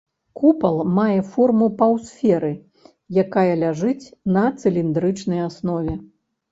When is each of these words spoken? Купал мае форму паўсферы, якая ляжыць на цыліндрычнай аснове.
Купал 0.39 0.79
мае 0.99 1.19
форму 1.33 1.67
паўсферы, 1.83 2.51
якая 3.25 3.47
ляжыць 3.67 4.05
на 4.35 4.49
цыліндрычнай 4.61 5.49
аснове. 5.49 5.93